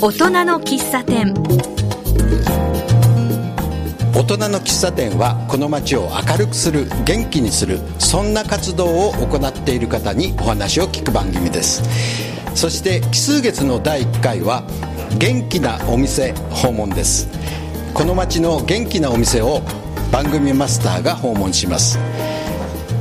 [0.00, 1.34] 大人の喫茶店。
[4.14, 11.82] 大人の喫茶店はこの街を明るくする元気にするそんな活動を行っている方にお話を聞く番組です。
[12.54, 14.62] そして奇数月の第1回は
[15.18, 17.28] 元気なお店訪問です。
[17.92, 19.62] この街の元気なお店を
[20.12, 21.98] 番組マスターが訪問します。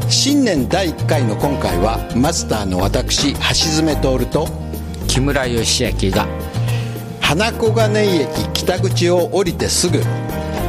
[0.09, 3.39] 新年第1回の今回はマスターの私橋
[3.83, 4.47] 爪徹と
[5.07, 6.46] 木村義明が
[7.27, 9.99] 花小金井駅北口を降りてすぐ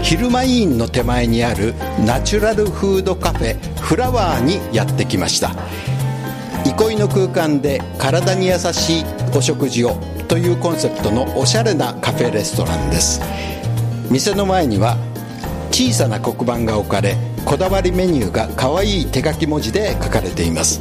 [0.03, 1.73] 昼間委員の手前にある
[2.05, 5.55] ナチュラルフードカフェフラワーにやってきました。
[6.65, 9.05] 憩いの空間で体に優しい
[9.37, 13.21] お食事をというコンセプトのおしゃれなカフェレストランです。
[14.11, 14.97] 店の前には
[15.71, 20.81] 小さな黒板が置かれこだわりメニューが可愛い手書き文字で書かれています。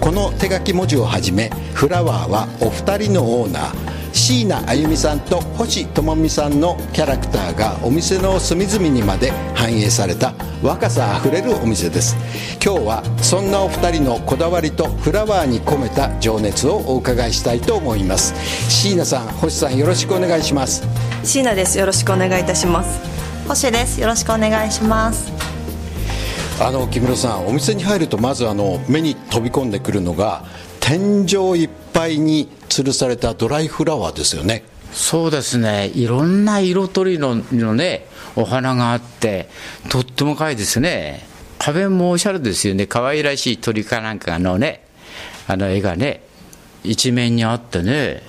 [0.00, 12.16] この手書き文字をはじめフラワーはお二人のオーナー椎名あゆみさんと星智美さんのキャラクターがお店の隅々にまで反映された若さあふれるお店です。
[12.64, 18.34] 今日はそんなお二人のこだわりとフラワーに込めた情熱をお伺いしたいと思います。
[18.70, 20.82] 椎名さん星さんよろしくお願いします。
[21.24, 21.78] 椎名です。
[21.78, 23.00] よろしくお願いいたします。
[23.46, 24.00] 星です。
[24.00, 25.32] よろしくお願いします。
[26.60, 30.44] あの木村さんお店に入るとまずあの目に飛び込んでくるのが
[30.88, 34.64] 天井いっぱいに吊るされたドライフラワーですよね。
[34.90, 35.88] そうですね。
[35.88, 39.50] いろんな色とりののねお花があって
[39.90, 41.26] とっても可愛いですね。
[41.58, 42.86] 壁もおしゃれですよね。
[42.86, 44.82] 可愛らしい鳥かなんかのね
[45.46, 46.22] あの絵がね
[46.84, 48.22] 一面にあってね。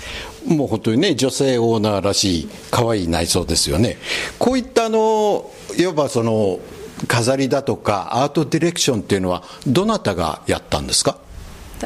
[0.46, 3.96] もう本当にね女性オーナーらしい可愛い内装ですよね。
[4.38, 6.60] こういったあのいわばその
[7.08, 11.20] 飾りだとかアートディレクションっていうのはどなたがやったんですか？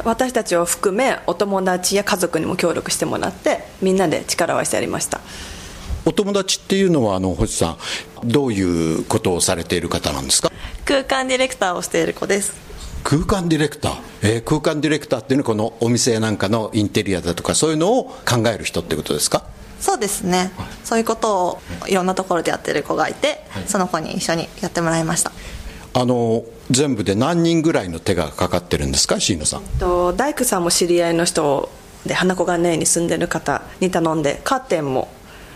[0.03, 5.21] 私たちを含めお友達や家族にも協力してもらってみんなで力を合わせてやりました。
[6.05, 7.77] お友達っていうのはあの星さ
[8.23, 10.51] んどういうことをされている方なんですか？
[10.85, 12.53] 空間ディレクターをしている子です。
[13.03, 19.45] 空間ディレクター、えー、空間ディレクターっていうのはこのお店なんかのインテリアだとかそういうのを考える人ってことですか？
[19.79, 20.51] そうですね、
[20.85, 25.33] そういうことをいろんなところでやってる子がいて、その子に一緒にやってもらいました
[25.95, 29.19] あの全部で何人ぐらいの手がかかってるんですか？
[29.19, 29.61] 椎野さん。
[29.79, 31.69] と大工さんも知り合いの人
[32.05, 35.07] で花子金井に住んでる方に頼んでカーテンも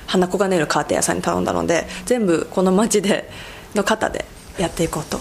[0.06, 3.30] 花子金井のカーテン屋さんに頼んだので全部この町で
[3.74, 4.26] の方で
[4.60, 5.20] やっていこうと。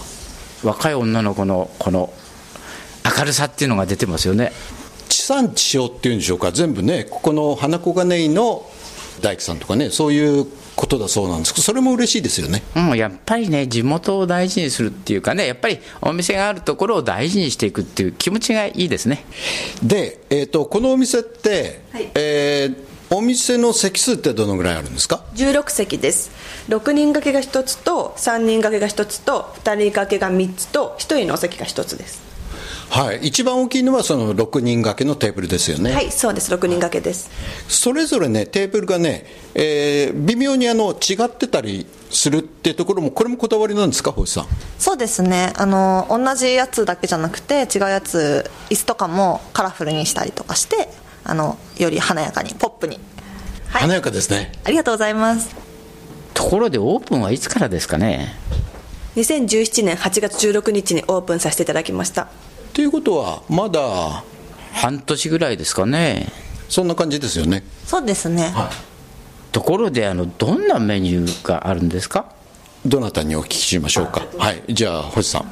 [0.63, 2.13] 若い女の子のこの
[3.17, 4.51] 明るさっていうのが出てますよね。
[5.09, 6.51] 地産地消っていうんでしょうか？
[6.51, 8.69] 全部ねここの花子金井の
[9.21, 10.45] 大工さんとかねそういう
[10.77, 11.53] ことだそうなんです。
[11.53, 19.25] けどそれも嬉しいですよね、うん、やっぱりね地元を大事にするっていうかねやっぱりお店があるところを大事にしていくっていう気持ちがいいですね。
[19.83, 26.29] で、えーと、このお店って、はい、えーお店の席数ってどのぐらいあるんですか？16席です。
[26.67, 32.26] 6人掛けが1つと3人掛けが1つと2人掛けが3つと1人のお席が1つです
[32.89, 33.19] はい。
[33.27, 35.91] 一番大きいのはその6人掛けのテーブルですよね。
[35.93, 36.51] はいそうです。
[36.53, 37.29] 6人掛けです。
[37.67, 44.47] それぞれねテーブルがね、えー、微妙にあの違ってたりするっていうところもこれもこだわりなんですか星さん？
[44.79, 45.53] そうですね。
[45.57, 50.89] あの同じやつだけじゃなくて違うやつ椅子とかもカラフルにしたりとかして
[51.23, 52.99] あのより華やかにポップに、
[53.67, 54.53] はい、華やかですね。
[54.63, 55.53] ありがとうございます。
[56.33, 58.33] ところでオープンはいつからですかね
[59.15, 62.27] ？2017年8月16日にオープンさせていただきました
[62.77, 64.23] ということはまだ
[64.71, 66.27] 半年ぐらいですかね。
[66.69, 67.63] そんな感じですよね。
[67.87, 72.31] そうですね、はい、ところであのどんなメニューがあるんですか？
[72.85, 74.27] どなたにお聞きしましょうか。
[74.37, 74.61] はい。
[74.69, 75.51] じゃあ星さん。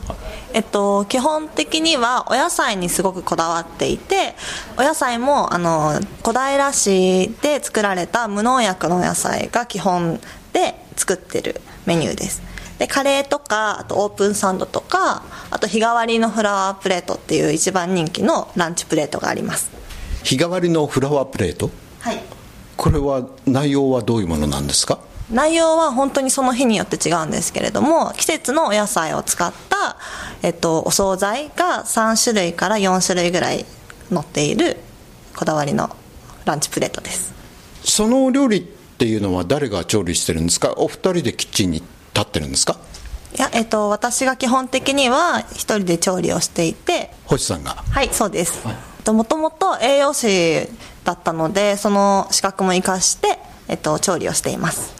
[0.53, 4.35] えっと、基本的にはお野菜にすごくこだわっていて
[4.77, 10.19] お野菜もあの小平市で作られた無農薬の野菜が基本
[10.53, 12.43] で作ってるメニューです
[12.77, 19.71] でカレーとかあとオープンサンドとかあと日替わりのフラワープレートっていう一番人気のランチプレートがあります。
[20.23, 21.69] 日替わりのフラワープレート？
[21.99, 22.21] はい。
[22.75, 24.99] これは内容はどういうものなんですか？
[25.31, 29.97] 内容は本当にその日によって違うんですけれども季節のお野菜を使った、
[30.43, 33.65] えっと、お惣菜が3種類から4種類ぐらい
[34.13, 34.77] 載っている
[35.35, 35.95] こだわりの
[36.45, 37.33] ランチプレートです。
[37.83, 40.73] そのお料理っていうのは誰が調理してるんですか？
[40.77, 41.81] お二人でキッチンに
[42.15, 42.77] 立ってるんですか？
[43.37, 47.11] いや、えっと、私が基本的には一人で調理をしていて。
[47.25, 47.83] 星さんが？
[47.91, 48.65] はいそうです、
[49.05, 50.69] もともと栄養士
[51.03, 54.95] だったのでその資格も生かして、えっと、調理をしています。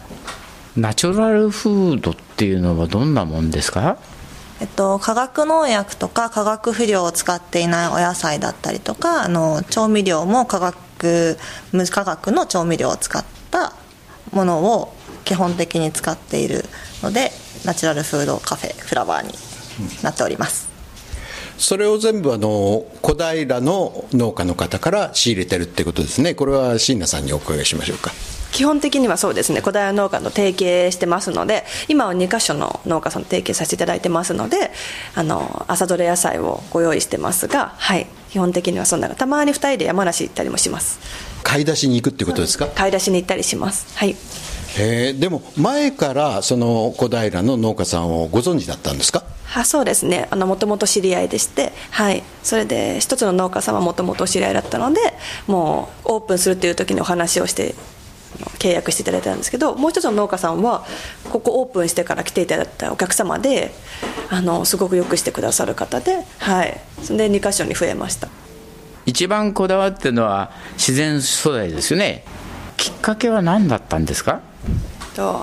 [0.76, 3.98] ナチュラルフードっていうのはどんなもんですか？
[4.60, 11.38] えっと、化学農薬とか化学肥料を使っていないお野菜だったりとかあの調味料も化学
[11.74, 13.74] 無化学の調味料を使った
[14.32, 14.95] ものを
[15.26, 16.64] 基本的に使っている
[17.04, 17.32] ので
[17.66, 19.34] ナチュラルフードカフェフラワーに
[20.04, 20.70] なっております。
[21.58, 26.36] それを全部あの小平の農家の方から仕入れてるってことですね。
[26.36, 28.12] これは椎名さんにお伺いしましょうか。
[28.52, 29.62] 基本的にはそうですね。
[29.62, 34.72] 小平農家と提携してますので今は2か所の農家さんと提携させていただいてますので
[35.16, 38.08] あの朝どれ野菜をご用意してますがはい。
[38.30, 41.00] 基本的にはそんなたまに2人で山梨行ったりもします。
[41.44, 43.98] 買い出しに行くってことですか、買い出しに行ったりします。
[43.98, 44.16] はい
[44.78, 49.24] へえでも前からその小平の農家さんをご存知だったんですか？
[49.46, 50.28] はそうですね。
[50.32, 52.24] もともと知り合いでしてはい。
[52.44, 55.00] それで一つの農家さんはもともと知り合いだったので
[55.48, 57.74] もうオープンするっていう時にお話をして
[58.60, 60.84] 契約していただいたんですけどもう一つの農家さんは
[61.32, 63.72] ここオープンしてから来ていただいたお客様で
[64.30, 66.82] あのすごくよくしてくださる方ではい。
[67.02, 68.28] それで2箇所に増えました。
[69.06, 72.26] 一番こだわってるのは自然素材ですよね。
[72.76, 74.34] きっかけは何だったんですか？
[74.34, 74.55] と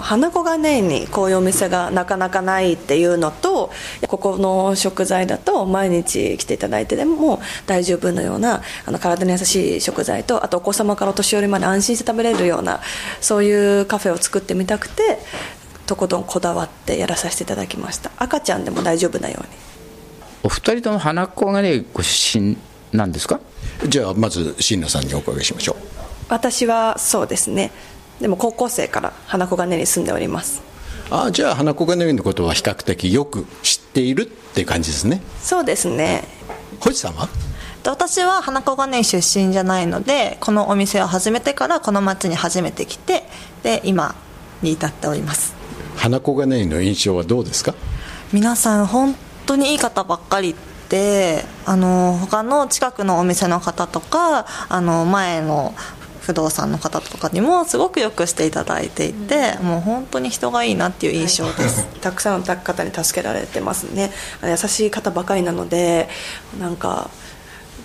[0.02, 3.70] 花子がねにこういうお店がなかなかないっていうのと
[4.06, 12.80] ここの食材だと毎日来ていただいてでも大丈夫なようなあの体に優しい食材とあとお子様からお年寄りまで安心して食べれるような
[13.22, 15.18] そういうカフェを作ってみたくて
[15.86, 18.10] とことんこだわってやらさせていただきました。
[18.18, 19.48] 赤ちゃんでも大丈夫なように。
[20.42, 22.58] お二人とも花子がねご出身
[22.92, 23.40] なんですか？
[23.88, 25.76] じゃあまず椎名さんにお伺いしましょう。
[26.28, 27.70] 私はそうですね
[28.22, 30.62] でも高校生から花子金に住んでおります。
[31.10, 35.20] ああじゃあ花子金のことは比較的よく知っているって感じですね。
[35.40, 36.24] そうですね。
[36.80, 37.28] 星さんは
[37.84, 43.24] 私は花子金出身じゃないのでこのお店を始めてからこの町に初めて来て
[43.64, 44.14] で今
[44.62, 45.54] に至っております。
[45.96, 47.74] 花子金の印象はどうですか？
[48.32, 49.16] 皆さん本
[49.46, 50.54] 当にいい方ばっかり
[50.88, 55.74] であの他の近くのお店の方とかあの前の
[56.22, 64.10] 不動産の方とかにもすごくよくしていただいていて、もう本当に人がいいなっていう印象です、たくさんの方に助けられてますね。
[64.42, 66.08] 優しい方ばかりなので
[66.60, 67.10] なんか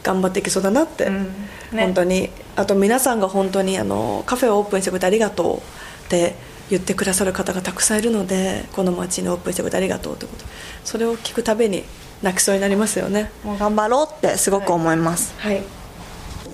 [0.03, 1.23] 頑張っていけそうだなって、うん。
[1.71, 2.29] ね、本当に。
[2.55, 5.61] あと皆さんが本当にあのカフェをオープンしてくれてありがとうっ
[6.09, 6.35] て
[6.69, 10.45] 言ってくださる方がたくさんいるのでこの街にオープンしてくれてありがとうってこと。
[10.83, 11.83] それを聞くたびに
[12.21, 13.31] 泣きそうになりますよね。
[13.43, 15.76] もう頑張ろうってすごく思います、はい、はい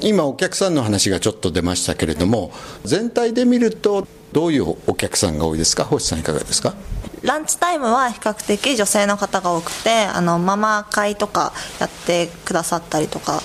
[0.04, 2.52] 今お客さんの話がちょっと出ましたけれども
[2.84, 5.86] 全体で見るとどういうお客さんが多いですか？
[5.86, 6.74] 星さんいかがですか？
[7.22, 13.42] ランチタイムは比較的女性の方が多くてあのママ会とかやってくださったりとかっ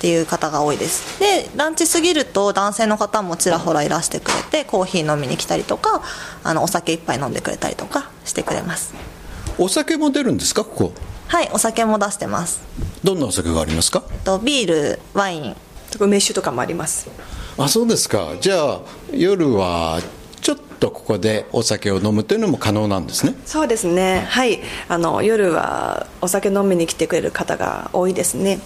[0.00, 1.18] ていう方が多いです。
[1.18, 6.02] でランチ過ぎると男性の方もちらほらいらしてくれてコーヒー飲みに来たりとか
[6.44, 8.94] あのお酒一杯飲んでくれたりとかしてくれます。
[9.56, 10.64] お酒も出るんですか？
[10.64, 10.92] ここ。
[11.28, 12.60] はいお酒も出してます。
[13.02, 14.02] どんなお酒がありますか？
[14.24, 15.56] とビールワイン
[16.00, 17.08] 梅酒とかもあります。
[17.58, 18.34] あそうですか。
[18.40, 18.80] じゃあ
[19.12, 20.00] 夜は
[20.40, 23.34] ちょっとここでお酒を飲むというのも可能なんですね。
[23.44, 24.26] そうですね。
[24.28, 24.60] はい。
[24.88, 28.58] あの夜はお酒飲みに来てくれる方が多いですね。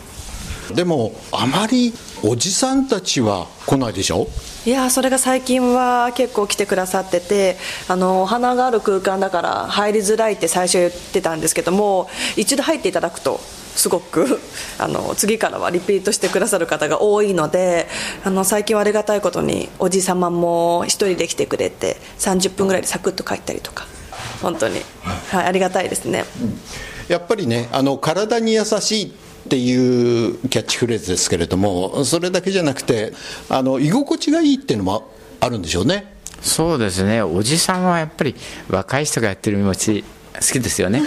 [0.75, 1.93] でもあまり
[2.25, 4.27] おじさんたちは来ないでしょ？
[4.65, 7.57] いやそれが最近は結構来てくださってて
[7.87, 13.39] あのお花がある空間だから入りづらいって最初言ってたんですけども一度入っていただくと
[13.77, 14.41] すごく
[14.79, 17.87] あの次からはリピートしてくださる方が多いので
[18.25, 23.87] あの最近はありがたいことにおじ様も1人で来てくれて30分ぐらいでサクッと帰ったりとか
[24.43, 24.81] 本当に、
[25.29, 26.25] はい、ありがたいですね、
[27.09, 33.13] やっぱりねあの体に優しいっていうキャッチフレーズですけれどもそれだけじゃなくて
[33.49, 36.17] あの居心地がいいっていうのもあるんでしょうね。
[36.43, 37.23] そうですね。
[37.23, 38.35] おじさんはやっぱり
[38.69, 40.05] 若い人がやってる気持ち
[40.35, 41.03] 好きですよね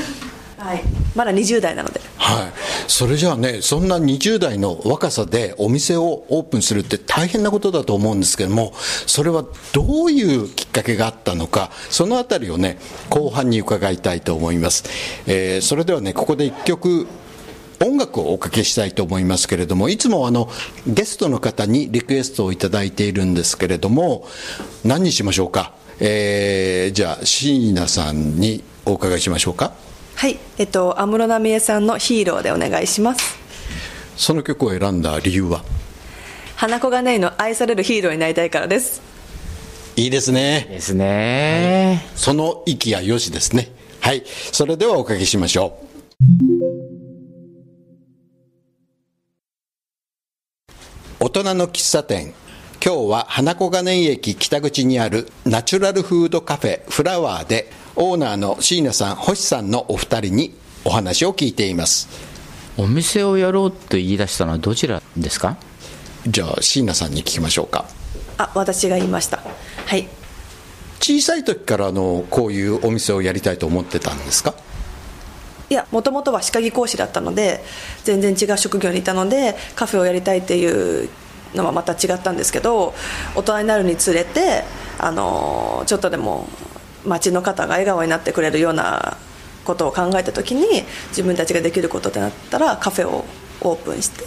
[0.60, 0.84] はい、
[1.16, 2.52] まだ20代なので、はい、
[2.88, 8.74] それじゃあね、そんな20代の若さでお店をオープンするって大変なことだと思うんですけども、
[9.08, 12.78] それはどういうきっかけがあったのか、そのあたりをね、
[13.10, 14.84] 後半に伺いたいと思います。
[15.28, 17.08] えー、それではね、ここで一曲、
[17.82, 20.50] 音楽をおかけしたいと思いますけれども、いつもあの
[20.86, 24.28] ゲストの方にリクエストをいただいているんですけれども、
[24.84, 29.89] 何にしましょうか、えー、じゃあ、椎名さんにお伺いしましょうか。
[30.20, 33.40] はいえっと安室奈美恵さんの「ヒーロー」でお願いします。
[34.18, 35.64] その曲を選んだ理由は？
[36.58, 39.02] 花子がねの愛されるヒーローになりたいからです。
[39.96, 40.68] いいですね。
[40.70, 43.72] ですね、はい、その息やよしですね。
[44.02, 44.26] はい。
[44.52, 45.80] それではおかけしましょ
[46.20, 46.26] う。
[51.22, 52.34] 大人の喫茶店
[52.82, 60.56] 今日は花子金井駅北口にあるナチュラルフードカフェフラワーでオーナーの椎名さん、星さんのお二人に
[60.86, 62.08] お話を聞いています。
[62.78, 65.58] お店をやろうと言い出したのはどちらですか？
[66.26, 67.86] じゃあ椎名さんに聞きましょうか。
[68.38, 69.42] あ私が言いました。
[69.86, 70.08] はい。
[71.02, 74.54] 小さい時からあのこういうお店をやりたいと思ってたんですか？
[75.70, 77.62] いやもともとは歯科技講師だったので
[78.06, 81.10] 全然違う職業にいたのでカフェをやりたいっていう
[81.56, 82.94] のはまた違ったんですけど
[83.36, 84.64] 大人になるにつれて
[84.98, 86.48] あのちょっとでも
[87.06, 89.18] 街の方が笑顔になってくれるような
[89.66, 93.26] ことを考えた時に自分たちができることってなったらカフェを
[93.62, 94.26] オープンして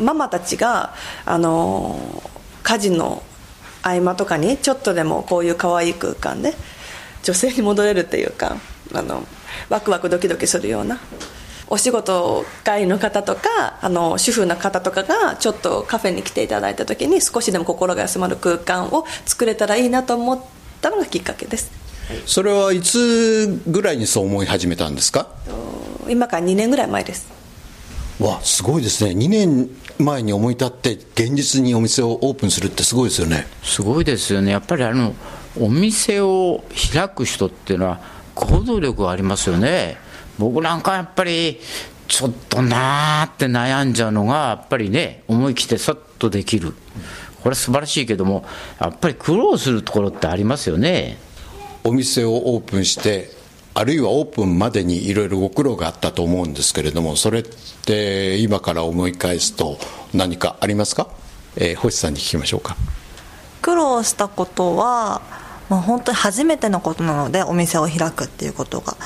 [0.00, 2.22] ママたちがあの
[2.62, 3.22] 家事の
[3.82, 6.54] 合間とかにちょっとでもこういう可愛い空間で
[7.22, 8.56] 女性に戻れるっていうか
[8.92, 9.24] あの
[9.68, 10.98] ワクワクドキドキするような
[11.68, 20.40] お仕事帰りの方とかあの主婦の方とかがちょっとカフェに来ていただいた時に少しでも心が休まる空間を作れたらいいなと思っ
[20.80, 21.70] たのがきっかけです。
[22.24, 25.26] それはいつぐらいにそう思い始めたんですか？
[26.08, 27.26] 今から2年ぐらい前です。
[28.20, 29.10] わすごいですね。
[29.10, 29.68] 2年
[29.98, 33.46] 前に思い立って現実にお店をオープンするってすごいですよね。
[33.64, 34.52] すごいですよね。
[34.52, 35.14] やっぱりあの
[35.58, 38.00] お店を開く人っていうのは
[38.36, 39.96] 行動力がありますよね
[40.38, 41.60] 僕なんかやっぱり
[42.08, 46.74] ちょっとなーって悩んじゃうのがやっぱりね思い切ってさっとできる。
[47.42, 48.44] これ素晴らしいけども
[48.80, 51.18] やっぱり苦労するところってありますよね。
[51.84, 53.30] お店をオープンして
[53.74, 59.78] あるいはオープンまでにいろいろご苦労があったと思うんですけれどもそれって今から思い返すと
[60.12, 61.08] 何かありますか、
[61.56, 62.76] えー、星さんに聞きましょうか。
[63.62, 65.22] 苦労したことは、
[65.68, 68.96] まあ、本当に初めてのことなのでお店を開くっていうことが。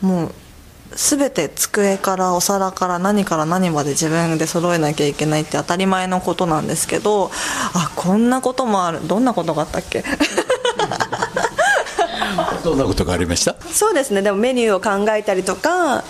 [0.00, 0.34] もう
[0.96, 7.30] 全て机からお皿から何から何まで自分で揃えなきゃいけないって当たり前のことなんですけど
[7.74, 9.06] あこんなこともある。
[9.06, 10.04] どんなことがあったっけ？
[12.64, 13.54] どんなことがありました？
[13.70, 14.22] そうですね。
[14.22, 16.02] でもメニューを考えたりとか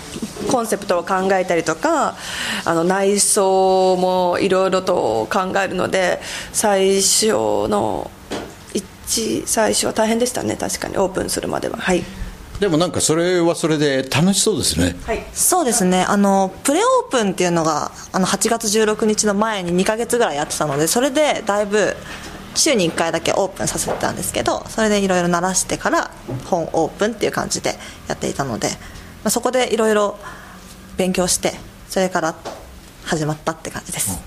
[0.51, 2.15] コンセプトを考えたりとか
[2.63, 6.21] あの内装もいろいろと考えるので
[6.53, 7.27] 最初
[7.67, 8.09] の
[8.73, 10.55] 一最初は大変でしたね。
[10.55, 10.97] 確かに。
[10.97, 11.77] オープンするまでは。
[11.77, 12.03] はい
[12.59, 16.03] でもなんかそれはそれで楽しそうですね、はい、そうですね。
[16.07, 21.95] あのプレオープンっていうのがあの8月16日の前に2か月ぐらいやってたのでそれでだいぶ
[22.55, 26.11] 週に1回だけオープンさせてたんですけどそれでいろいろ慣らしてから
[26.45, 27.75] 本オープンっていう感じで
[28.07, 28.75] やっていたので、ま
[29.25, 30.17] あ、そこでいろいろ
[30.97, 31.53] 勉強して
[31.89, 32.35] それから
[33.03, 34.19] 始まったって感じです、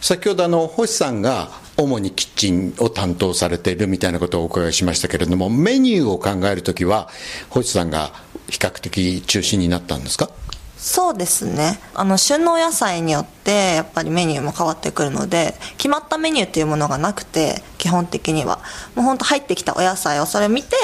[0.00, 7.08] 先ほどあの星さんが主にキッチンを担当されているみたいなことをお伺いしましたけれどもメニューを考えるときは
[7.50, 8.10] 星さんが
[8.48, 10.28] 比較的中心になったんですか？
[10.76, 11.80] そうですね。
[11.94, 18.60] あの旬のお野菜によってやっぱりメニューも変わってくるので決まったメニューっていうものがなくて基本的には。
[18.94, 20.76] もう本当入ってきたお野菜をそれを見て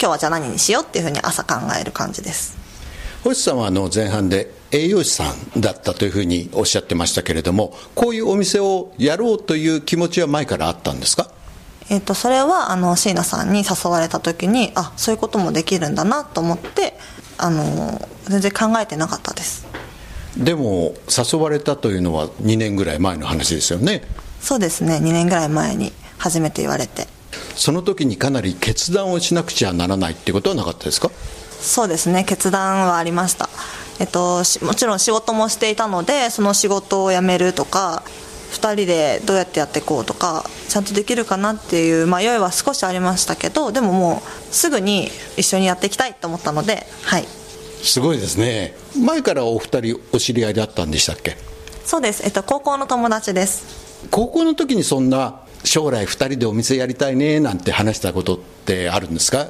[0.00, 2.56] 今日はじゃあ何にしようっていうふうに朝考える感じです。
[3.24, 11.30] 星さんはあの前半で栄養士さんだったというふうにおっしゃってましたけれどもこういうお店をやろうという気持ちは前からあったんですか？
[11.90, 16.98] えーと、それはあの椎名さんに誘われた時にあそういうこともできるんだなと思って
[17.38, 19.66] あの全然考えてなかったです。
[20.36, 24.02] でも誘われたというのは2年ぐらい前の話ですよね。
[24.40, 24.98] そうですね。
[24.98, 27.08] 2年ぐらい前に初めて言われて。
[27.56, 31.10] その時にかなり決断をしなくちゃならないってことはなかったですか？
[31.60, 32.24] そうですね。
[32.24, 33.48] 決断はありました
[34.00, 38.02] えっともちろん仕事もしていたのでその仕事を辞めるとか
[38.52, 47.26] 2人でどうやってやっていこうとかちゃんとできるかなっていう迷いは少しありましたけどでももうすぐに一緒にやっていきたいと思ったのではい。
[47.82, 48.74] すごいですね。
[49.00, 51.36] 前からお二人お知り合いだったんでしたっけ？
[51.84, 54.08] そうです、えっと、高校の友達です。
[54.10, 59.46] 高校の時にそんな将来2人でお店やりたいねなんて話したことってあるんですか？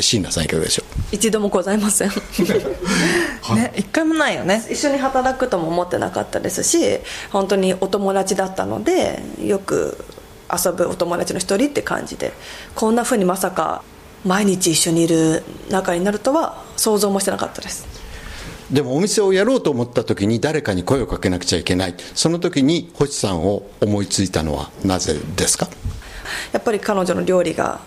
[0.00, 1.14] 椎名さんいかがでしょう？
[1.14, 2.08] 一度もございません。
[2.08, 4.64] ね一回もないよね。
[4.70, 6.98] 一緒に働くとも思ってなかったですし
[7.30, 9.96] 本当にお友達だったのでよく
[10.52, 12.32] 遊ぶお友達の一人って感じで
[12.74, 13.82] こんなふうにまさか
[14.24, 17.86] 毎日一緒にいる仲になるとは想像もしてなかったです。
[18.72, 21.94] でもお店をやろうと思った時に誰かに声をかけなくちゃいけない。
[22.14, 25.68] その時に星さんを思いついたのはなぜですか？
[26.52, 27.80] やっぱり彼女の料理が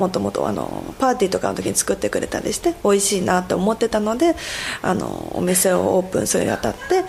[0.00, 4.34] もともとあのパーティーとかの時に作ってくれたりして美味しいなと思ってたので
[4.82, 7.04] あのお店をオープンするにあたって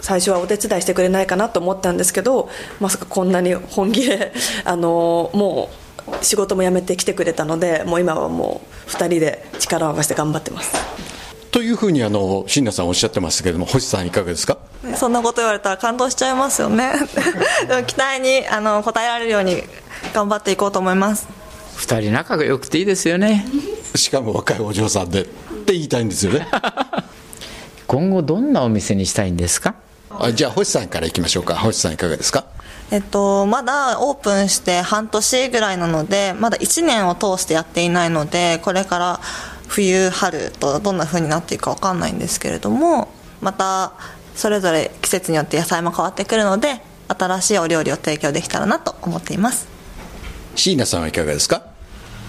[0.00, 2.48] 最初はお手伝いしてくれないかなと思ったんですけど
[2.80, 4.32] まさかこんなに本気で
[4.64, 5.68] あのも
[6.08, 10.72] う仕事も辞めてきてくれたのでもう今はもう2人で力を合わせて頑張ってます。
[11.52, 14.56] というふうにあの椎名さんおっしゃってましたけども星さんいかがですか？
[14.96, 16.92] そんなこと言われたら感動しちゃいますよね。
[17.86, 19.62] 期待にあの応えられるように
[20.14, 21.26] 頑張っていこうと思います
[21.80, 23.46] 2人仲が良くていいですよね。
[23.96, 26.46] しかも若いお嬢さんでって言いたいんですよね。
[27.88, 29.74] 今後どんなお店にしたいんですか？
[30.10, 31.56] あじゃあ星さんからいきましょうか。
[31.56, 32.44] 星さんいかがですか？
[32.90, 39.20] えっと、まだオープンして半年ぐらいなのでまだ1年を通してやっていないのでこれから
[39.68, 43.08] 冬春とどんな風になっていくか分かんないんですけれども
[43.40, 43.92] また
[44.34, 49.68] それぞれ季節によって野菜も変わってくるので新しいお料理を提供できたらなと思っています。
[50.56, 51.62] 椎名さんはいかがですか？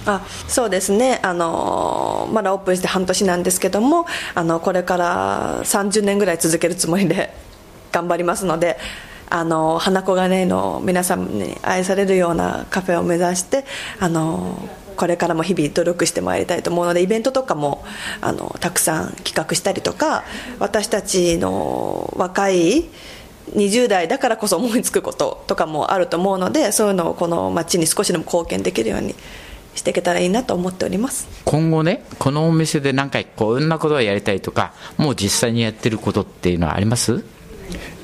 [0.05, 1.19] あそうですね。
[1.21, 7.33] あのまだオープンして半年なんですけどもあのこれから30年ぐらい続けるつもりで
[7.91, 8.77] 頑張りますので
[9.29, 13.65] あの花子金井の皆さんに愛されるようなカフェを目指して
[13.99, 14.57] あの
[14.95, 17.83] これからも日々努力してまいりたいと思うのでイベントとかも
[18.21, 20.23] あのたくさん企画したりとか
[20.59, 22.89] 私たちの若い
[23.55, 29.15] 20代だからこそ思いつくこととかもあると思うのでそういうのをこの街に少しでも貢献できるように
[29.75, 31.27] していけたらいいなと思っております。
[31.45, 37.23] 今後ねこのお店で何かこんなことをやりたいとかもう実際にやってることっていうのはあります？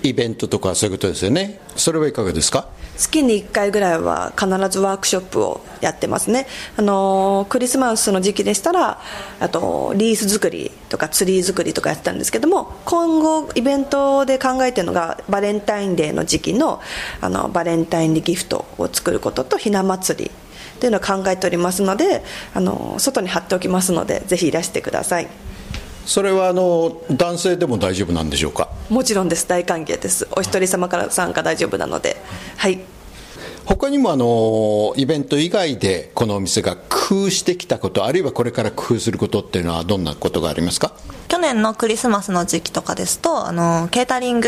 [0.03, 1.59] イベントとかそういうことですよね。
[1.75, 2.69] それはいかがですか？
[2.95, 6.47] 月に1回ぐらいは必ずワークショップをやってますね。
[6.77, 8.99] あのクリスマスの時期でしたら
[9.39, 16.81] あとリース作りとかツリー作りとかやってたんですけども今後イベントで考えてるのがバレンタインデーの時期の
[17.21, 20.31] あのバレンタインにギフトを作ることとひな祭り
[20.77, 25.27] というのを考えておりますのであの外に貼っておきますのでぜひいらしてください。
[26.05, 28.69] それはあの男性でも大丈夫なんでしょうか？
[28.89, 29.45] もちろんです。
[29.45, 30.25] 大歓迎です。
[30.31, 32.15] お一人様から参加大丈夫なので。
[32.55, 32.79] はい。
[33.65, 40.93] 他にもあのイベント以外でこのお店が工夫してきたことあるいはこれから工夫することっていうのはどんなことがありますか？
[41.27, 44.47] 去年のクリスマスの時期とかですとあのケータリング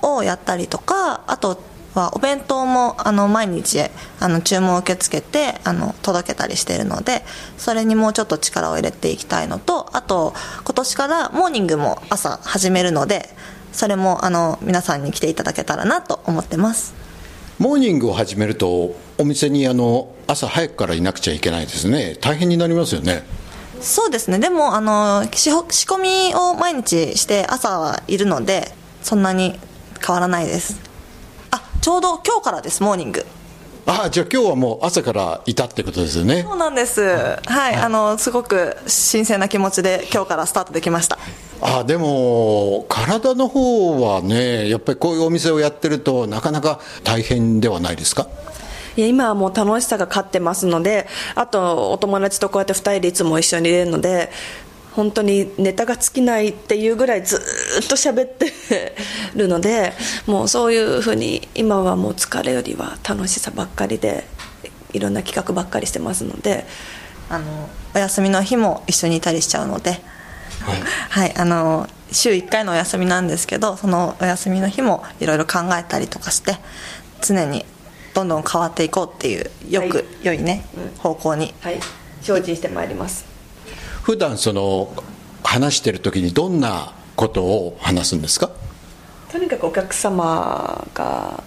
[0.00, 1.60] をやったりとかあと
[1.94, 3.80] はお弁当もあの毎日
[4.20, 7.22] あの注文を受け付けてあの届けたりしているので
[7.56, 10.34] それにもうちょっと力を入れていきたいのとあと
[10.64, 13.28] 今年からモーニングも朝始めるので
[13.72, 16.94] それもあの皆さんに来ていただけたらなと思ってます。
[17.58, 22.16] モーニングを始めるとお店にあの朝早くからいなくちゃいけないですね。
[22.20, 23.24] 大変になりますよね。
[23.80, 24.38] そうですね。
[24.38, 29.58] でもあの仕仕込みを毎日して朝はいるのでそんなに
[30.04, 30.80] 変わらないです。
[30.80, 30.93] あ
[31.84, 33.26] ちょうど今日からですモーニング。
[33.84, 36.42] ああじゃあ今日はもう朝からいたってことですよね。
[36.42, 37.02] そうなんです。
[37.02, 41.18] はい、あのすごく新鮮な気持ちで今日からスタートできました。
[41.60, 48.28] ああでも体の方はねやっぱりこういうお店をやってるとなかなか大変ではないですか？
[48.96, 54.30] いや今はもう楽しさが勝ってますのであとお友達とこうやって2人でいつも一緒にいれるので
[54.94, 58.52] 本当にネタが尽きないっていうぐらいずっと喋って
[59.34, 59.92] るので
[60.26, 64.24] もうそういうふうに今はもう疲れよりは楽しさばっかりで
[64.92, 66.64] いろんな企画ばっかりしてますので
[67.28, 70.00] あのお休みの日も一緒にいたりしちゃうので
[71.10, 76.56] はい、あの週1回のお休みなんですけどそのお休みの日もいろいろ考えたりとかして
[77.20, 77.66] 常に
[78.14, 80.06] どんどん変わっていこうっていうよく、はい。
[80.22, 80.64] 良いね、
[80.98, 81.52] 方向に。
[81.60, 81.80] はい。
[82.22, 83.33] 精進してまいります
[84.04, 84.92] 普段その
[85.42, 88.50] 話してる時にどんなことを話すんですか？
[89.32, 91.42] とにかくお客様が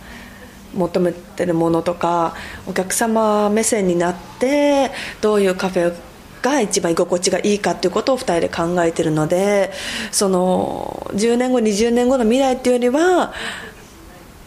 [0.73, 4.89] 求めてるものとかお客様目線になって
[5.21, 5.93] どういうカフェ
[6.41, 9.71] が一番居心地がいいかっていうことを2人で考えてるので
[10.11, 13.33] その10年後20年後の未来っていうよりは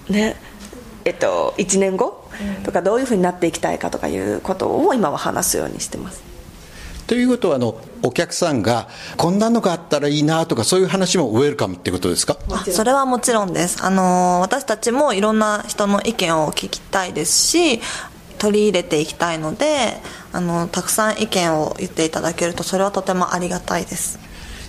[0.09, 0.35] ね
[1.05, 2.29] えっと1年後
[2.65, 6.30] とかどういうふうになっていきたいかとかいうことを今は話すようにしてます。
[7.11, 12.37] ということはあのお客さんがこんなのがあったらいいなとかそういう話もウェルカムってことですか？
[12.53, 13.85] あそれはもちろんです。
[13.85, 17.81] あの私たちもいろんな人の意見を聞きたいですし
[18.39, 19.97] 取り入れていきたいので
[20.33, 24.21] あのたくさん意見を言っていただけるとそれはとてもありがたいです。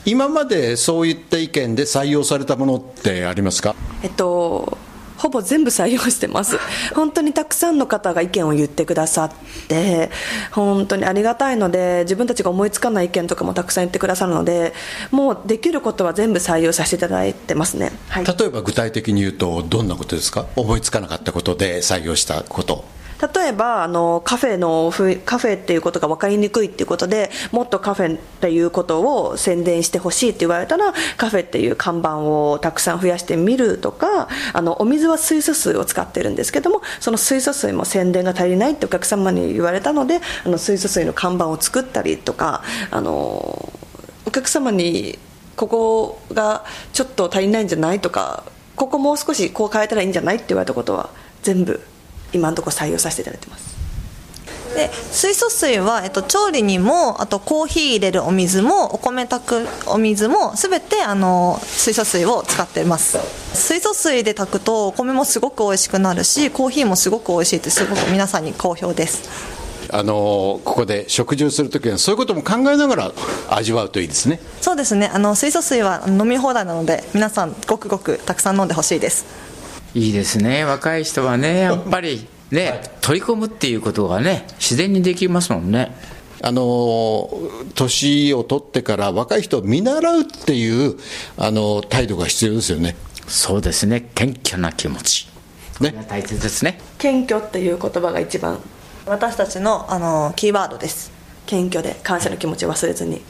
[0.04, 3.76] 今までそういった意見で採用されたものってありますか？
[4.02, 4.80] えっと
[5.22, 6.58] ほぼ全部採用してます。
[6.96, 9.32] 本当にたくさんの方が意見を言ってくださっ
[9.68, 10.10] て
[10.52, 14.74] 本当にありがたいので自分たちが思いつかない意見とかもたくさん言ってくださるので
[15.12, 20.46] もうできることは全部採用させていただいてますね、はい、例えば具体的に言うとどんなことですか？
[20.56, 22.84] 思いつかなかったことで採用したこと
[23.34, 24.92] 例えばあのカフェの
[25.26, 43.12] カフェっていうことが分かりにくいっていうことでもっとカフェっていうことを宣伝してほしいって言われたらカフェっていう看板をたくさん増やしてみるとかあのお水は水素水を使ってるんですけどもその水素水も宣伝が足りないってお客様に言われたのであの水素水の看板を作ったりとかあの
[44.26, 45.20] お客様に
[45.56, 48.44] ここがちょっと足りないんじゃないとか
[48.76, 51.10] ここもう少しこう変えたらいいんじゃないって言われたことは
[51.44, 51.82] 全部
[52.34, 53.82] 今のところ採用させていただいてます。
[54.74, 63.18] で水素水は、えっと、調理にもあとコーヒー入れるお水もお米炊くお水も全てあの水素水を使ってます。
[63.54, 69.62] 水素水で炊くとお米もすごく美味しくなるしコーヒーもすごく美味しいってすごく皆さんに好評です。
[69.94, 73.12] あのここで食事をするときはそういうことも考えながら
[73.50, 74.40] 味わうといいですね。
[74.62, 75.12] そうですね。
[75.14, 79.26] あの水素水は飲み放題なので皆さんごくごくたくさん飲んでほしいです
[79.94, 80.64] いいですね。
[80.64, 85.96] 若い人はね やっぱりね取り込むっていうことがね自然にできますもんね。
[86.44, 87.30] あの
[87.76, 90.98] 年を取ってから若い人を見習うっていう
[91.38, 92.96] あの態度が必要ですよね。
[93.28, 94.10] そうですね。
[94.16, 95.28] 謙虚な気持ち。
[95.80, 95.94] ね。
[96.10, 96.80] 大切ですね。
[96.98, 98.60] 謙虚っていう言葉が一番
[99.06, 101.12] 私たちのあのキーワードです。
[101.46, 103.22] 謙虚で感謝の気持ちを忘れずに。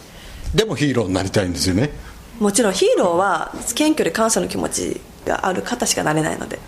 [0.55, 1.91] でもヒーローになりたいんですよね。
[2.39, 6.59] もちろんヒーローは謙虚で感謝の気持ちがある方しかなれないので。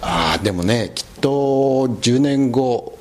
[0.00, 2.98] ああでもねきっと10年後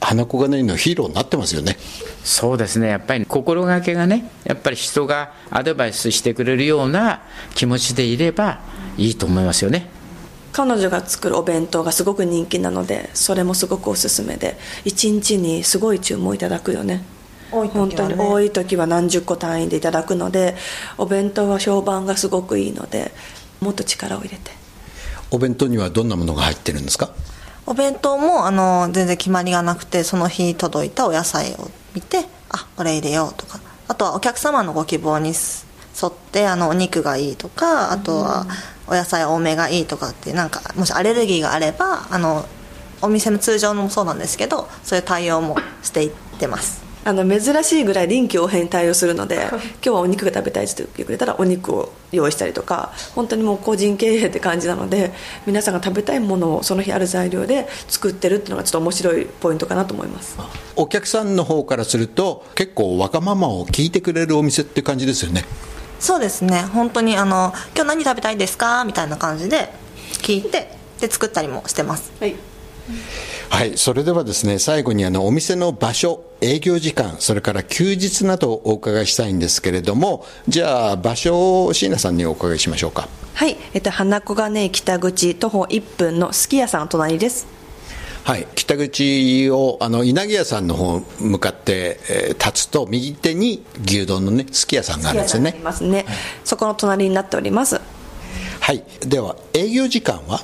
[0.00, 1.76] 花子金井のヒーローになってますよね。
[2.24, 2.88] そうですね。
[2.88, 7.22] やっぱり心がけがねやっぱり人がアドバイスしてくれるような
[7.54, 8.60] 気持ちでいれば
[8.96, 9.90] いいと思いますよね。
[10.52, 17.04] 彼女が作るお弁当がすごく人気なのでそれもすごくおすすめで1日にすごい注文いただくよね。
[17.50, 17.74] 多いね。
[17.74, 20.54] 本当に多い時は何十個単位でいただくので
[20.96, 23.12] お弁当は評判がすごくいいので
[23.60, 24.50] もっと力を入れて。
[25.30, 27.10] お弁当にはどんなものが入ってるんですか？
[27.66, 33.60] お弁当もあの全然決まりがなくてその日届いたお野菜を見てあこれ入れようとか。
[33.88, 35.34] あとはお客様のご希望に沿
[36.08, 38.46] ってあのお肉がいいとかあとは
[38.86, 42.46] お野菜多めがいいとかってなんかもしアレルギーがあればあの
[43.00, 55.12] お店の通常のもそうなんですけどそういう対応もしていってますあの珍しいぐらい臨機応変に対応するので今日はお肉が食べたいって言ってくれたらお肉を用意したりとか本当にもう個人経営って感じなので
[55.46, 60.36] 皆さんが食べたいものをその日ある材料で作ってるっていうのがちょっと面白いポイントかなと思います。
[60.76, 65.46] お客さんの方からすると結構わがままを聞いてくれるお店って感じですよね。
[66.00, 66.60] そうですね。
[66.74, 68.84] 本当にあの今日何食べたいですか？
[68.84, 69.72] みたいな感じで
[70.18, 72.12] 聞いてで作ったりもしてます。
[72.20, 72.34] はい
[73.50, 83.08] はいそれではですね最後にあのお店の場所営業時間それから休日などをお伺いしたいんですけれどもじゃあ場所を椎名さんにお伺いしましょうか。
[83.34, 87.46] はい、えっと、花子金井北口徒歩1分のすき家さんの隣です。
[88.24, 95.50] はい、北口をあの稲毛屋さんの方向かって、えー立つと右手に牛丼のねすき家さんがあるんですよね。
[95.54, 96.04] ありますね、
[96.44, 97.80] そこの隣になっております。
[98.60, 100.40] はいでは営業時間は？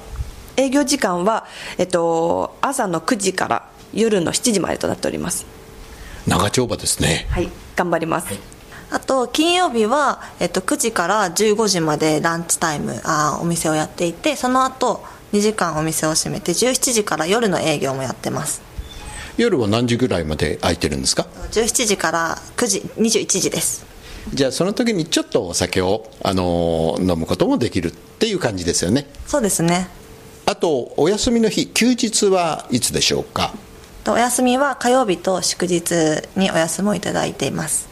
[0.57, 1.47] 営業時間は、
[1.79, 5.47] えっと、朝の9時から夜の7時までとなっております。
[6.27, 7.27] 長丁場ですね。
[7.31, 8.29] はい頑張ります、
[8.91, 18.63] あと金曜日は、えっと、9時から15時までランチタイムあーお店をやっていてその後2時間お店を閉めて17時から夜の営業もやってます。
[19.37, 23.85] 夜は何時ぐらいまで空いてるんですか？17時から9時21時です。
[24.33, 29.09] じゃあその時にちょっとお酒を、あのー飲むこともできるっていう感じですよね。
[29.27, 29.89] そうですね
[30.47, 33.55] あとお休みの日休日はいつでしょうか？
[34.05, 35.95] とお休みは火曜日と祝日
[36.37, 37.89] にお休みをいただいています。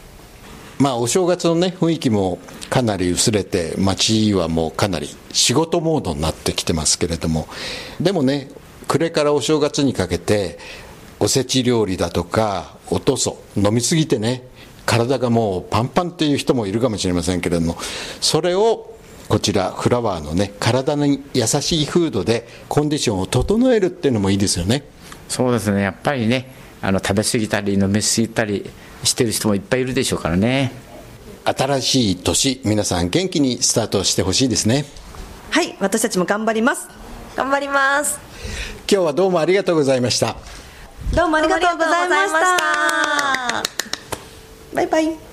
[0.77, 2.39] まあお正月のね雰囲気も
[2.69, 7.47] かなり薄れて街はもうかなり仕事モードになってきてますけれども
[7.99, 8.49] でもね
[8.87, 10.59] 暮れからお正月にかけて
[11.19, 14.43] おせち料理だとかおとそ飲みすぎてね
[14.85, 17.77] 体がもうパンパンっていう人もいるかもしれませんけれども
[18.19, 18.92] それを
[19.29, 24.83] こちらフラワーのね体に優しいフードでコンディションを整えるっていうのもいいですよね。
[25.29, 25.81] そうですね。
[25.81, 28.69] やっぱりねあの食べ過ぎたり飲み過ぎたり
[29.03, 30.71] してる人もいっぱいいるでしょうからね。
[31.45, 34.85] 新しい年皆さん元気にスタートしてほしいですね。
[35.49, 36.87] はい私たちも頑張ります。
[37.35, 38.19] 頑張ります。
[38.91, 40.35] 今日はどうもありがとうございました。
[41.15, 43.63] どうもありがとうございました。
[44.73, 45.32] バイバイ